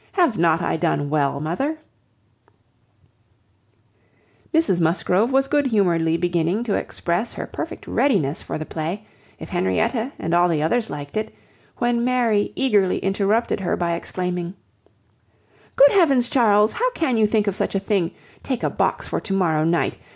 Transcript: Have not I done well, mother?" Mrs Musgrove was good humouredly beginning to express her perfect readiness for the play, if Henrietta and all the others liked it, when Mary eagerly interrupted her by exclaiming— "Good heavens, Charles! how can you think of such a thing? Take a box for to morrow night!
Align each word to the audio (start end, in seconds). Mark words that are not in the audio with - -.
Have 0.13 0.35
not 0.35 0.63
I 0.63 0.77
done 0.77 1.11
well, 1.11 1.39
mother?" 1.39 1.77
Mrs 4.51 4.81
Musgrove 4.81 5.31
was 5.31 5.47
good 5.47 5.67
humouredly 5.67 6.17
beginning 6.17 6.63
to 6.63 6.73
express 6.73 7.33
her 7.33 7.45
perfect 7.45 7.85
readiness 7.85 8.41
for 8.41 8.57
the 8.57 8.65
play, 8.65 9.05
if 9.37 9.49
Henrietta 9.49 10.11
and 10.17 10.33
all 10.33 10.49
the 10.49 10.63
others 10.63 10.89
liked 10.89 11.17
it, 11.17 11.31
when 11.77 12.03
Mary 12.03 12.51
eagerly 12.55 12.97
interrupted 12.97 13.59
her 13.59 13.77
by 13.77 13.93
exclaiming— 13.93 14.55
"Good 15.75 15.91
heavens, 15.91 16.29
Charles! 16.29 16.73
how 16.73 16.89
can 16.93 17.15
you 17.15 17.27
think 17.27 17.45
of 17.45 17.55
such 17.55 17.75
a 17.75 17.79
thing? 17.79 18.09
Take 18.41 18.63
a 18.63 18.71
box 18.71 19.07
for 19.07 19.21
to 19.21 19.33
morrow 19.35 19.63
night! 19.63 19.99